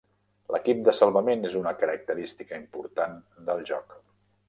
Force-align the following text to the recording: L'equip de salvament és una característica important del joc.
L'equip 0.55 0.79
de 0.87 0.95
salvament 0.99 1.45
és 1.51 1.59
una 1.61 1.75
característica 1.83 2.61
important 2.65 3.17
del 3.51 3.67
joc. 3.73 3.99